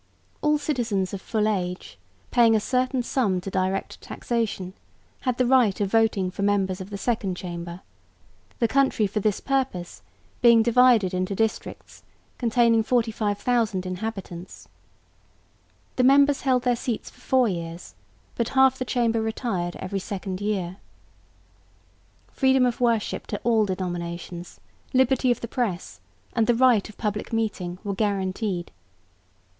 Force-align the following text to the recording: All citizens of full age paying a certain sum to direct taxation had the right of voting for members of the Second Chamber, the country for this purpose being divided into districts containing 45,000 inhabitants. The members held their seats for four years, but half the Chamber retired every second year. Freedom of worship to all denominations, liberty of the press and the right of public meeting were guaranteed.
All 0.41 0.57
citizens 0.57 1.13
of 1.13 1.21
full 1.21 1.47
age 1.47 1.99
paying 2.31 2.55
a 2.55 2.59
certain 2.59 3.03
sum 3.03 3.39
to 3.41 3.51
direct 3.51 4.01
taxation 4.01 4.73
had 5.19 5.37
the 5.37 5.45
right 5.45 5.79
of 5.79 5.91
voting 5.91 6.31
for 6.31 6.41
members 6.41 6.81
of 6.81 6.89
the 6.89 6.97
Second 6.97 7.37
Chamber, 7.37 7.81
the 8.57 8.67
country 8.67 9.05
for 9.05 9.19
this 9.19 9.39
purpose 9.39 10.01
being 10.41 10.63
divided 10.63 11.13
into 11.13 11.35
districts 11.35 12.01
containing 12.39 12.81
45,000 12.81 13.85
inhabitants. 13.85 14.67
The 15.97 16.03
members 16.03 16.41
held 16.41 16.63
their 16.63 16.75
seats 16.75 17.11
for 17.11 17.21
four 17.21 17.47
years, 17.47 17.93
but 18.33 18.49
half 18.57 18.79
the 18.79 18.85
Chamber 18.85 19.21
retired 19.21 19.75
every 19.75 19.99
second 19.99 20.41
year. 20.41 20.77
Freedom 22.31 22.65
of 22.65 22.81
worship 22.81 23.27
to 23.27 23.39
all 23.43 23.65
denominations, 23.67 24.59
liberty 24.95 25.29
of 25.29 25.41
the 25.41 25.47
press 25.47 25.99
and 26.33 26.47
the 26.47 26.55
right 26.55 26.89
of 26.89 26.97
public 26.97 27.31
meeting 27.31 27.77
were 27.83 27.93
guaranteed. 27.93 28.71